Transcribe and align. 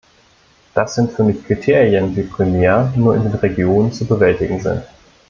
Das 0.73 0.95
sind 0.95 1.11
für 1.11 1.23
mich 1.23 1.45
Kriterien, 1.45 2.15
die 2.15 2.23
primär 2.23 2.91
nur 2.95 3.15
in 3.15 3.21
den 3.21 3.35
Regionen 3.35 3.93
zu 3.93 4.03
bewältigen 4.07 4.59
sind. 4.59 4.81